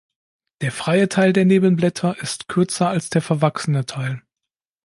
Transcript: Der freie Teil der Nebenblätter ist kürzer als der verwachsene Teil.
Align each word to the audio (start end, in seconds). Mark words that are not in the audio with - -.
Der 0.61 0.71
freie 0.71 1.09
Teil 1.09 1.31
der 1.31 1.45
Nebenblätter 1.45 2.17
ist 2.17 2.47
kürzer 2.47 2.89
als 2.89 3.11
der 3.11 3.21
verwachsene 3.21 3.85
Teil. 3.85 4.23